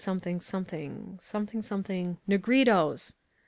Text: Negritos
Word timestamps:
Negritos 2.27 3.13